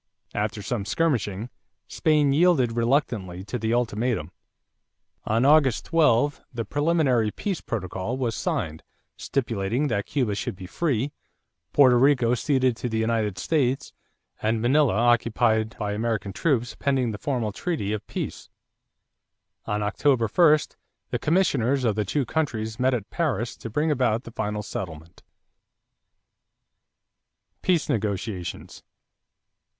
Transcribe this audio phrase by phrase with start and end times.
[0.33, 1.51] After some skirmishing
[1.87, 4.31] Spain yielded reluctantly to the ultimatum.
[5.25, 8.81] On August 12, the preliminary peace protocol was signed,
[9.15, 11.13] stipulating that Cuba should be free,
[11.71, 13.93] Porto Rico ceded to the United States,
[14.41, 18.49] and Manila occupied by American troops pending the formal treaty of peace.
[19.67, 20.57] On October 1,
[21.11, 25.21] the commissioners of the two countries met at Paris to bring about the final settlement.
[27.61, 28.81] =Peace Negotiations.